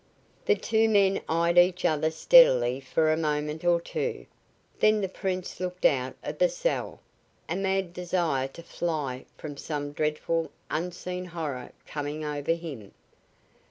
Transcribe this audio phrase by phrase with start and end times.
[0.47, 4.25] The two men eyed each other steadily for a moment or two.
[4.79, 7.01] Then the Prince looked out of the cell,
[7.47, 12.93] a mad desire to fly from some dreadful, unseen horror coming over him.